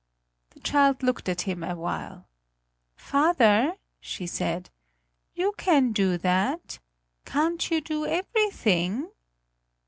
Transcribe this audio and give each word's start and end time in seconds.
The 0.49 0.59
child 0.61 1.03
looked 1.03 1.29
at 1.29 1.41
him 1.41 1.61
a 1.61 1.75
while: 1.75 2.25
"Father," 2.95 3.75
she 3.99 4.25
said, 4.25 4.71
"you 5.35 5.53
can 5.59 5.91
do 5.91 6.17
that. 6.17 6.79
Can't 7.23 7.69
you 7.69 7.81
do 7.81 8.07
everything?" 8.07 9.11